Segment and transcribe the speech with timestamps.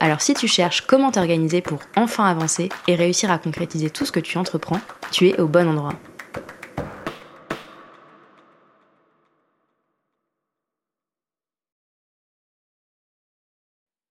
[0.00, 4.12] Alors si tu cherches comment t'organiser pour enfin avancer et réussir à concrétiser tout ce
[4.12, 4.80] que tu entreprends,
[5.10, 5.94] tu es au bon endroit.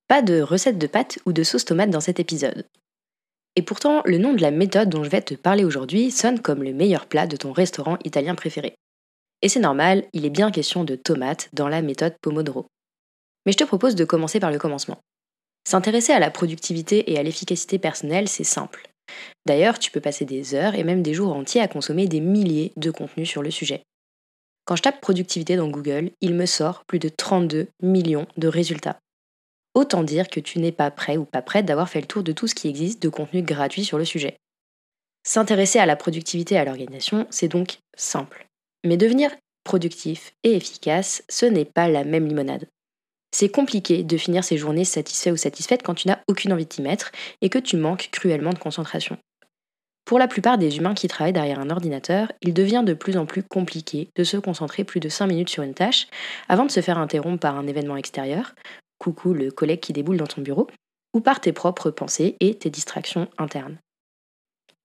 [0.09, 2.66] Pas de recette de pâtes ou de sauce tomate dans cet épisode.
[3.56, 6.64] Et pourtant, le nom de la méthode dont je vais te parler aujourd'hui sonne comme
[6.64, 8.76] le meilleur plat de ton restaurant italien préféré.
[9.42, 12.67] Et c'est normal, il est bien question de tomates dans la méthode Pomodoro.
[13.45, 15.00] Mais je te propose de commencer par le commencement.
[15.67, 18.88] S'intéresser à la productivité et à l'efficacité personnelle, c'est simple.
[19.45, 22.72] D'ailleurs, tu peux passer des heures et même des jours entiers à consommer des milliers
[22.78, 23.83] de contenus sur le sujet.
[24.64, 28.97] Quand je tape productivité dans Google, il me sort plus de 32 millions de résultats.
[29.73, 32.31] Autant dire que tu n'es pas prêt ou pas prête d'avoir fait le tour de
[32.31, 34.38] tout ce qui existe de contenu gratuit sur le sujet.
[35.25, 38.47] S'intéresser à la productivité et à l'organisation, c'est donc simple.
[38.86, 42.70] Mais devenir productif et efficace, ce n'est pas la même limonade.
[43.31, 46.70] C'est compliqué de finir ses journées satisfait ou satisfaite quand tu n'as aucune envie de
[46.70, 47.11] t'y mettre
[47.42, 49.17] et que tu manques cruellement de concentration.
[50.06, 53.25] Pour la plupart des humains qui travaillent derrière un ordinateur, il devient de plus en
[53.25, 56.08] plus compliqué de se concentrer plus de 5 minutes sur une tâche
[56.48, 58.55] avant de se faire interrompre par un événement extérieur,
[59.00, 60.67] coucou le collègue qui déboule dans ton bureau,
[61.14, 63.78] ou par tes propres pensées et tes distractions internes.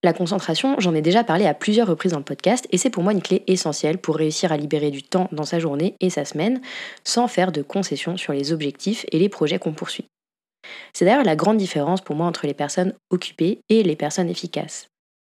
[0.04, 3.04] La concentration, j'en ai déjà parlé à plusieurs reprises dans le podcast et c'est pour
[3.04, 6.24] moi une clé essentielle pour réussir à libérer du temps dans sa journée et sa
[6.24, 6.60] semaine
[7.04, 10.06] sans faire de concessions sur les objectifs et les projets qu'on poursuit.
[10.92, 14.88] C'est d'ailleurs la grande différence pour moi entre les personnes occupées et les personnes efficaces.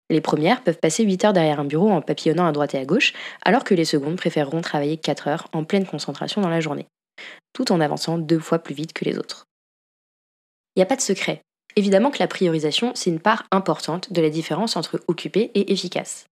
[0.09, 2.85] Les premières peuvent passer 8 heures derrière un bureau en papillonnant à droite et à
[2.85, 6.87] gauche, alors que les secondes préféreront travailler 4 heures en pleine concentration dans la journée
[7.57, 9.47] tout en avançant deux fois plus vite que les autres.
[10.75, 11.41] Il n'y a pas de secret.
[11.77, 16.25] Évidemment que la priorisation, c'est une part importante de la différence entre occupé et efficace.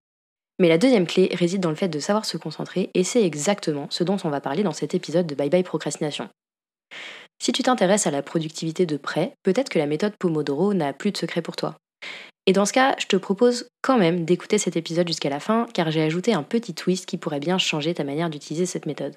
[0.58, 3.86] Mais la deuxième clé réside dans le fait de savoir se concentrer, et c'est exactement
[3.92, 6.30] ce dont on va parler dans cet épisode de Bye Bye Procrastination.
[7.40, 11.12] Si tu t'intéresses à la productivité de près, peut-être que la méthode Pomodoro n'a plus
[11.12, 11.76] de secret pour toi.
[12.48, 15.68] Et dans ce cas, je te propose quand même d'écouter cet épisode jusqu'à la fin,
[15.76, 19.16] car j'ai ajouté un petit twist qui pourrait bien changer ta manière d'utiliser cette méthode.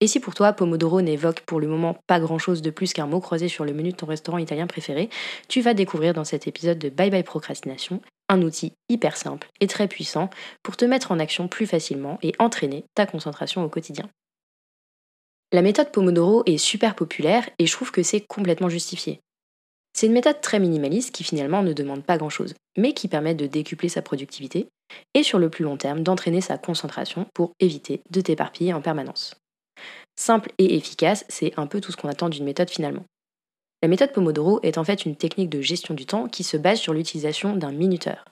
[0.00, 3.06] Et si pour toi Pomodoro n'évoque pour le moment pas grand chose de plus qu'un
[3.06, 5.08] mot croisé sur le menu de ton restaurant italien préféré,
[5.48, 9.66] tu vas découvrir dans cet épisode de Bye Bye Procrastination un outil hyper simple et
[9.66, 10.28] très puissant
[10.62, 14.08] pour te mettre en action plus facilement et entraîner ta concentration au quotidien.
[15.52, 19.20] La méthode Pomodoro est super populaire et je trouve que c'est complètement justifié.
[19.94, 23.46] C'est une méthode très minimaliste qui finalement ne demande pas grand-chose, mais qui permet de
[23.46, 24.68] décupler sa productivité
[25.14, 29.36] et sur le plus long terme d'entraîner sa concentration pour éviter de t'éparpiller en permanence.
[30.16, 33.04] Simple et efficace, c'est un peu tout ce qu'on attend d'une méthode finalement.
[33.82, 36.80] La méthode Pomodoro est en fait une technique de gestion du temps qui se base
[36.80, 38.24] sur l'utilisation d'un minuteur.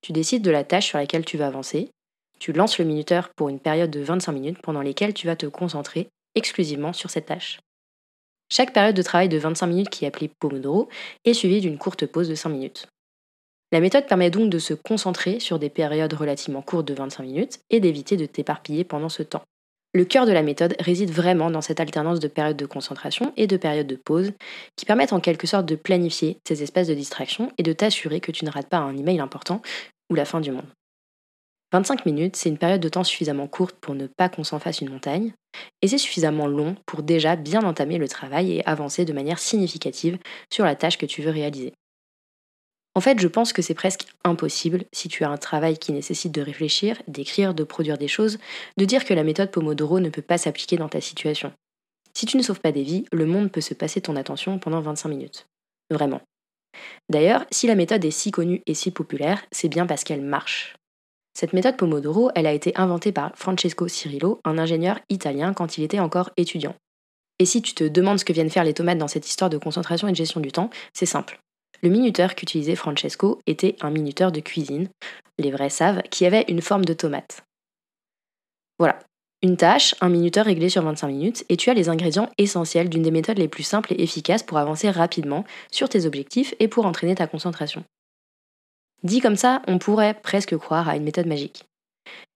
[0.00, 1.90] Tu décides de la tâche sur laquelle tu vas avancer,
[2.38, 5.44] tu lances le minuteur pour une période de 25 minutes pendant lesquelles tu vas te
[5.44, 7.60] concentrer exclusivement sur cette tâche.
[8.50, 10.88] Chaque période de travail de 25 minutes qui est appelée Pomodoro
[11.26, 12.86] est suivie d'une courte pause de 5 minutes.
[13.72, 17.60] La méthode permet donc de se concentrer sur des périodes relativement courtes de 25 minutes
[17.68, 19.44] et d'éviter de t'éparpiller pendant ce temps.
[19.92, 23.48] Le cœur de la méthode réside vraiment dans cette alternance de périodes de concentration et
[23.48, 24.32] de périodes de pause
[24.76, 28.30] qui permettent en quelque sorte de planifier ces espaces de distraction et de t'assurer que
[28.30, 29.62] tu ne rates pas un email important
[30.08, 30.66] ou la fin du monde.
[31.72, 34.80] 25 minutes, c'est une période de temps suffisamment courte pour ne pas qu'on s'en fasse
[34.80, 35.32] une montagne,
[35.82, 40.18] et c'est suffisamment long pour déjà bien entamer le travail et avancer de manière significative
[40.52, 41.72] sur la tâche que tu veux réaliser.
[42.94, 46.32] En fait, je pense que c'est presque impossible, si tu as un travail qui nécessite
[46.32, 48.38] de réfléchir, d'écrire, de produire des choses,
[48.76, 51.52] de dire que la méthode Pomodoro ne peut pas s'appliquer dans ta situation.
[52.14, 54.80] Si tu ne sauves pas des vies, le monde peut se passer ton attention pendant
[54.80, 55.46] 25 minutes.
[55.90, 56.20] Vraiment.
[57.08, 60.76] D'ailleurs, si la méthode est si connue et si populaire, c'est bien parce qu'elle marche.
[61.34, 65.84] Cette méthode Pomodoro, elle a été inventée par Francesco Cirillo, un ingénieur italien quand il
[65.84, 66.74] était encore étudiant.
[67.38, 69.58] Et si tu te demandes ce que viennent faire les tomates dans cette histoire de
[69.58, 71.40] concentration et de gestion du temps, c'est simple.
[71.82, 74.88] Le minuteur qu'utilisait Francesco était un minuteur de cuisine,
[75.38, 77.42] les vrais savent, qui avait une forme de tomate.
[78.78, 78.98] Voilà,
[79.42, 83.02] une tâche, un minuteur réglé sur 25 minutes, et tu as les ingrédients essentiels d'une
[83.02, 86.84] des méthodes les plus simples et efficaces pour avancer rapidement sur tes objectifs et pour
[86.84, 87.82] entraîner ta concentration.
[89.02, 91.64] Dit comme ça, on pourrait presque croire à une méthode magique.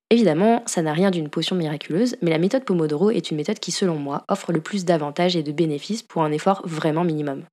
[0.08, 3.72] Évidemment, ça n'a rien d'une potion miraculeuse, mais la méthode Pomodoro est une méthode qui,
[3.72, 7.44] selon moi, offre le plus d'avantages et de bénéfices pour un effort vraiment minimum.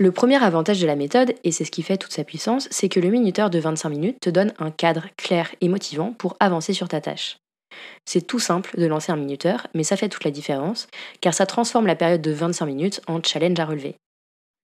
[0.00, 2.88] Le premier avantage de la méthode, et c'est ce qui fait toute sa puissance, c'est
[2.88, 6.72] que le minuteur de 25 minutes te donne un cadre clair et motivant pour avancer
[6.72, 7.36] sur ta tâche.
[8.04, 10.88] C'est tout simple de lancer un minuteur, mais ça fait toute la différence,
[11.20, 13.94] car ça transforme la période de 25 minutes en challenge à relever.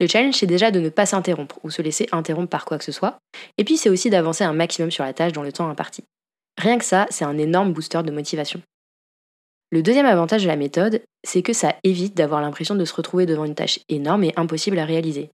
[0.01, 2.83] Le challenge, c'est déjà de ne pas s'interrompre ou se laisser interrompre par quoi que
[2.83, 3.17] ce soit,
[3.57, 6.03] et puis c'est aussi d'avancer un maximum sur la tâche dans le temps imparti.
[6.57, 8.61] Rien que ça, c'est un énorme booster de motivation.
[9.73, 13.25] Le deuxième avantage de la méthode, c'est que ça évite d'avoir l'impression de se retrouver
[13.25, 15.29] devant une tâche énorme et impossible à réaliser.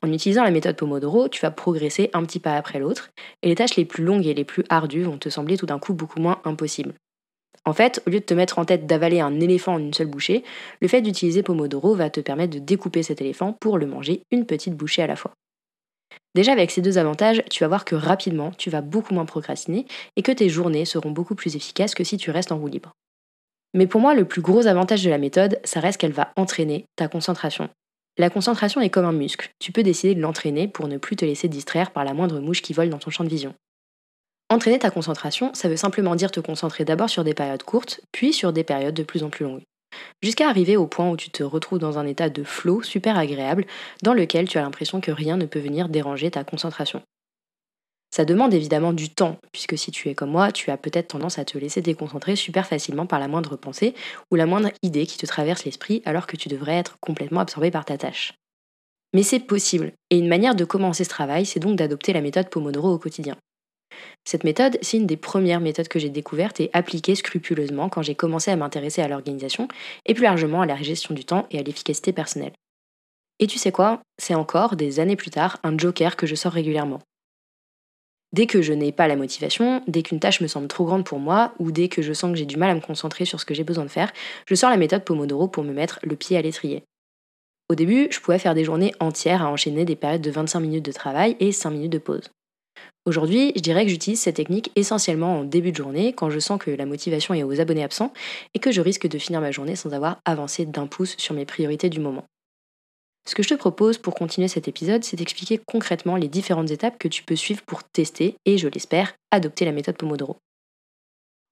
[0.00, 3.10] En utilisant la méthode Pomodoro, tu vas progresser un petit pas après l'autre,
[3.42, 5.80] et les tâches les plus longues et les plus ardues vont te sembler tout d'un
[5.80, 6.94] coup beaucoup moins impossibles.
[7.64, 10.06] En fait, au lieu de te mettre en tête d'avaler un éléphant en une seule
[10.06, 10.44] bouchée,
[10.80, 14.46] le fait d'utiliser Pomodoro va te permettre de découper cet éléphant pour le manger une
[14.46, 15.32] petite bouchée à la fois.
[16.36, 19.84] Déjà avec ces deux avantages, tu vas voir que rapidement, tu vas beaucoup moins procrastiner
[20.14, 22.92] et que tes journées seront beaucoup plus efficaces que si tu restes en roue libre.
[23.74, 26.86] Mais pour moi, le plus gros avantage de la méthode, ça reste qu'elle va entraîner
[26.96, 27.68] ta concentration.
[28.16, 31.24] La concentration est comme un muscle, tu peux décider de l'entraîner pour ne plus te
[31.24, 33.54] laisser distraire par la moindre mouche qui vole dans ton champ de vision.
[34.50, 38.32] Entraîner ta concentration, ça veut simplement dire te concentrer d'abord sur des périodes courtes, puis
[38.32, 39.62] sur des périodes de plus en plus longues.
[40.22, 43.66] Jusqu'à arriver au point où tu te retrouves dans un état de flow super agréable,
[44.02, 47.02] dans lequel tu as l'impression que rien ne peut venir déranger ta concentration.
[48.14, 51.40] Ça demande évidemment du temps, puisque si tu es comme moi, tu as peut-être tendance
[51.40, 53.92] à te laisser déconcentrer super facilement par la moindre pensée
[54.30, 57.72] ou la moindre idée qui te traverse l'esprit alors que tu devrais être complètement absorbé
[57.72, 58.32] par ta tâche.
[59.14, 62.50] Mais c'est possible, et une manière de commencer ce travail, c'est donc d'adopter la méthode
[62.50, 63.34] Pomodoro au quotidien.
[64.24, 68.14] Cette méthode, c'est une des premières méthodes que j'ai découvertes et appliquées scrupuleusement quand j'ai
[68.14, 69.66] commencé à m'intéresser à l'organisation
[70.06, 72.52] et plus largement à la gestion du temps et à l'efficacité personnelle.
[73.40, 74.02] Et tu sais quoi?
[74.22, 77.00] C'est encore, des années plus tard, un joker que je sors régulièrement.
[78.34, 81.20] Dès que je n'ai pas la motivation, dès qu'une tâche me semble trop grande pour
[81.20, 83.44] moi, ou dès que je sens que j'ai du mal à me concentrer sur ce
[83.44, 84.12] que j'ai besoin de faire,
[84.46, 86.82] je sors la méthode Pomodoro pour me mettre le pied à l'étrier.
[87.70, 90.84] Au début, je pouvais faire des journées entières à enchaîner des périodes de 25 minutes
[90.84, 92.28] de travail et 5 minutes de pause.
[93.06, 96.58] Aujourd'hui, je dirais que j'utilise cette technique essentiellement en début de journée, quand je sens
[96.58, 98.12] que la motivation est aux abonnés absents
[98.54, 101.44] et que je risque de finir ma journée sans avoir avancé d'un pouce sur mes
[101.44, 102.24] priorités du moment.
[103.26, 106.98] Ce que je te propose pour continuer cet épisode, c'est d'expliquer concrètement les différentes étapes
[106.98, 110.36] que tu peux suivre pour tester et, je l'espère, adopter la méthode Pomodoro.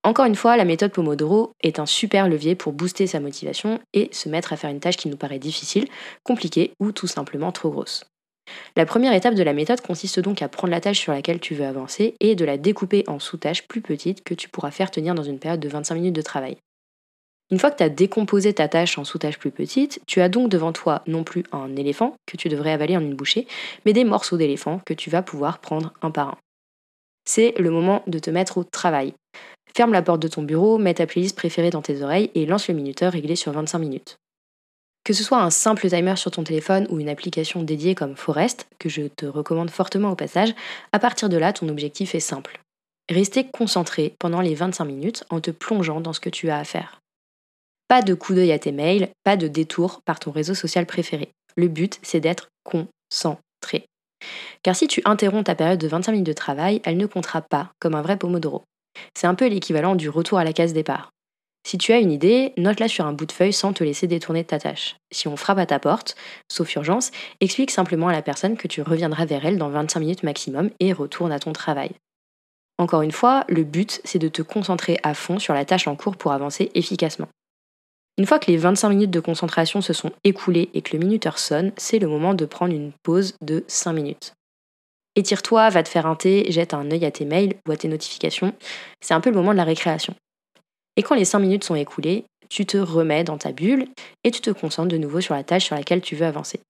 [0.05, 4.11] Encore une fois, la méthode Pomodoro est un super levier pour booster sa motivation et
[4.13, 5.87] se mettre à faire une tâche qui nous paraît difficile,
[6.25, 8.05] compliquée ou tout simplement trop grosse.
[8.77, 11.55] La première étape de la méthode consiste donc à prendre la tâche sur laquelle tu
[11.55, 15.15] veux avancer et de la découper en sous-tâches plus petites que tu pourras faire tenir
[15.15, 16.57] dans une période de 25 minutes de travail.
[17.53, 20.49] Une fois que tu as décomposé ta tâche en sous-tâches plus petites, tu as donc
[20.49, 23.47] devant toi non plus un éléphant que tu devrais avaler en une bouchée,
[23.85, 26.39] mais des morceaux d'éléphant que tu vas pouvoir prendre un par un.
[27.27, 29.13] C'est le moment de te mettre au travail.
[29.77, 32.69] Ferme la porte de ton bureau, mets ta playlist préférée dans tes oreilles et lance
[32.69, 34.17] le minuteur réglé sur 25 minutes.
[35.05, 38.67] Que ce soit un simple timer sur ton téléphone ou une application dédiée comme Forest,
[38.79, 40.55] que je te recommande fortement au passage,
[40.93, 42.61] à partir de là, ton objectif est simple.
[43.11, 46.65] Rester concentré pendant les 25 minutes en te plongeant dans ce que tu as à
[46.65, 47.02] faire.
[47.89, 51.31] Pas de coup d'œil à tes mails, pas de détour par ton réseau social préféré.
[51.57, 53.87] Le but, c'est d'être concentré.
[54.63, 57.73] Car si tu interromps ta période de 25 minutes de travail, elle ne comptera pas
[57.81, 58.63] comme un vrai Pomodoro.
[59.15, 61.11] C'est un peu l'équivalent du retour à la case départ.
[61.65, 64.43] Si tu as une idée, note-la sur un bout de feuille sans te laisser détourner
[64.43, 64.97] de ta tâche.
[65.13, 66.17] Si on frappe à ta porte,
[66.51, 70.23] sauf urgence, explique simplement à la personne que tu reviendras vers elle dans 25 minutes
[70.25, 71.93] maximum et retourne à ton travail.
[72.79, 75.95] Encore une fois, le but, c'est de te concentrer à fond sur la tâche en
[75.95, 77.29] cours pour avancer efficacement.
[78.23, 81.41] Une fois que les 25 minutes de concentration se sont écoulées et que le minuteur
[81.41, 84.35] sonne, c'est le moment de prendre une pause de 5 minutes.
[85.17, 87.89] Étire-toi, va te faire un thé, jette un œil à tes mails ou à tes
[87.89, 88.55] notifications.
[89.01, 90.15] C'est un peu le moment de la récréation.
[90.97, 93.89] Et quand les 5 minutes sont écoulées, tu te remets dans ta bulle
[94.23, 96.61] et tu te concentres de nouveau sur la tâche sur laquelle tu veux avancer.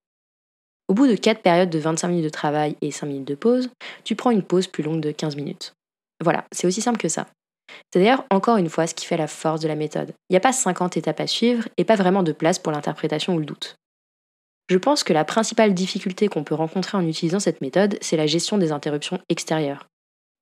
[0.88, 3.68] Au bout de 4 périodes de 25 minutes de travail et 5 minutes de pause,
[4.04, 5.74] tu prends une pause plus longue de 15 minutes.
[6.24, 7.26] Voilà, c'est aussi simple que ça.
[7.92, 10.14] C'est d'ailleurs encore une fois ce qui fait la force de la méthode.
[10.28, 13.34] Il n'y a pas 50 étapes à suivre et pas vraiment de place pour l'interprétation
[13.34, 13.76] ou le doute.
[14.68, 18.26] Je pense que la principale difficulté qu'on peut rencontrer en utilisant cette méthode, c'est la
[18.26, 19.86] gestion des interruptions extérieures.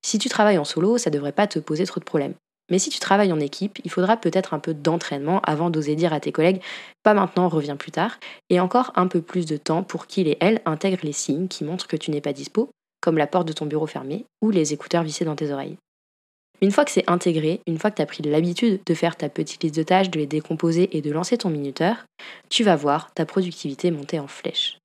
[0.03, 2.35] Si tu travailles en solo, ça ne devrait pas te poser trop de problèmes.
[2.71, 6.13] Mais si tu travailles en équipe, il faudra peut-être un peu d'entraînement avant d'oser dire
[6.13, 6.63] à tes collègues
[7.03, 8.19] pas maintenant, reviens plus tard,
[8.49, 11.65] et encore un peu plus de temps pour qu'ils et elles intègrent les signes qui
[11.65, 12.71] montrent que tu n'es pas dispo,
[13.01, 15.79] comme la porte de ton bureau fermée ou les écouteurs vissés dans tes oreilles.
[16.63, 19.31] Une fois que c'est intégré, une fois que tu as pris l'habitude de faire ta
[19.31, 22.05] petite liste de tâches, de les décomposer et de lancer ton minuteur,
[22.51, 24.79] tu vas voir ta productivité monter en flèche.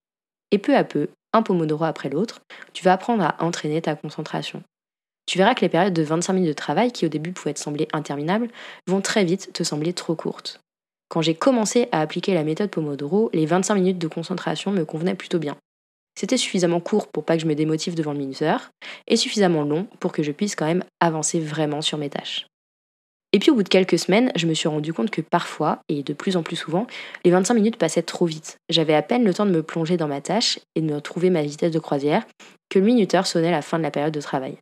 [0.52, 2.40] Et peu à peu, un pomodoro après l'autre,
[2.72, 4.64] tu vas apprendre à entraîner ta concentration.
[5.26, 7.60] Tu verras que les périodes de 25 minutes de travail, qui au début pouvaient te
[7.60, 8.48] sembler interminables,
[8.88, 10.62] vont très vite te sembler trop courtes.
[11.10, 15.16] Quand j'ai commencé à appliquer la méthode Pomodoro, les 25 minutes de concentration me convenaient
[15.16, 15.58] plutôt bien.
[16.18, 18.72] C'était suffisamment court pour pas que je me démotive devant le minuteur,
[19.08, 22.48] et suffisamment long pour que je puisse quand même avancer vraiment sur mes tâches.
[23.34, 26.04] Et puis au bout de quelques semaines, je me suis rendu compte que parfois, et
[26.04, 26.88] de plus en plus souvent,
[27.26, 28.60] les 25 minutes passaient trop vite.
[28.70, 31.30] J'avais à peine le temps de me plonger dans ma tâche et de me retrouver
[31.30, 32.26] ma vitesse de croisière
[32.70, 34.58] que le minuteur sonnait la fin de la période de travail.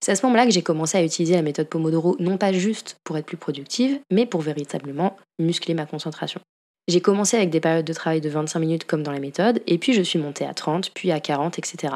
[0.00, 2.98] C'est à ce moment-là que j'ai commencé à utiliser la méthode Pomodoro non pas juste
[3.02, 6.40] pour être plus productive, mais pour véritablement muscler ma concentration.
[6.88, 9.76] J'ai commencé avec des périodes de travail de 25 minutes comme dans la méthode, et
[9.76, 11.94] puis je suis montée à 30, puis à 40, etc.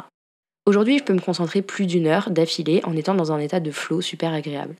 [0.66, 3.70] Aujourd'hui, je peux me concentrer plus d'une heure d'affilée en étant dans un état de
[3.70, 4.76] flow super agréable.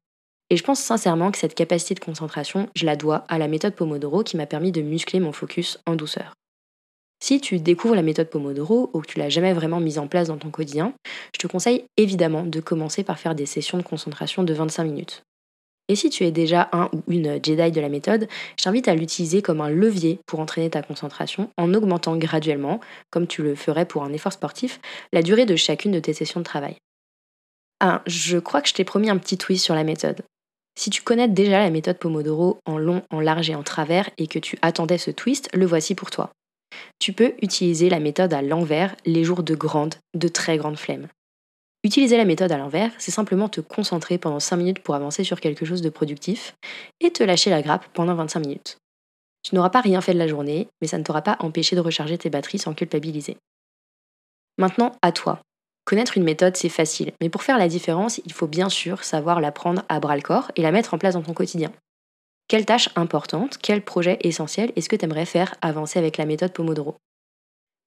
[0.51, 3.75] Et je pense sincèrement que cette capacité de concentration, je la dois à la méthode
[3.75, 6.35] Pomodoro qui m'a permis de muscler mon focus en douceur.
[7.25, 10.29] Si tu découvres la méthode Pomodoro ou que tu l'as jamais vraiment mise en place
[10.29, 10.93] dans ton quotidien,
[11.35, 15.23] je te conseille évidemment de commencer par faire des sessions de concentration de 25 minutes.
[15.89, 18.95] Et si tu es déjà un ou une Jedi de la méthode, je t'invite à
[18.95, 23.85] l'utiliser comme un levier pour entraîner ta concentration en augmentant graduellement, comme tu le ferais
[23.85, 24.81] pour un effort sportif,
[25.13, 26.77] la durée de chacune de tes sessions de travail.
[27.81, 30.23] Ah, je crois que je t'ai promis un petit twist sur la méthode.
[30.79, 34.27] Si tu connais déjà la méthode Pomodoro en long, en large et en travers et
[34.27, 36.31] que tu attendais ce twist, le voici pour toi.
[36.99, 41.09] Tu peux utiliser la méthode à l'envers les jours de grande, de très grande flemme.
[41.85, 45.41] Utiliser la méthode à l'envers, c'est simplement te concentrer pendant 5 minutes pour avancer sur
[45.41, 46.55] quelque chose de productif
[47.01, 48.79] et te lâcher la grappe pendant 25 minutes.
[49.43, 51.81] Tu n'auras pas rien fait de la journée, mais ça ne t'aura pas empêché de
[51.81, 53.37] recharger tes batteries sans culpabiliser.
[54.59, 55.41] Maintenant, à toi.
[55.85, 59.41] Connaître une méthode, c'est facile, mais pour faire la différence, il faut bien sûr savoir
[59.41, 61.73] la prendre à bras le corps et la mettre en place dans ton quotidien.
[62.47, 66.53] Quelle tâche importante, quel projet essentiel est-ce que tu aimerais faire avancer avec la méthode
[66.53, 66.95] Pomodoro?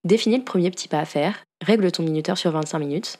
[0.03, 3.19] Définis le premier petit pas à faire, règle ton minuteur sur 25 minutes,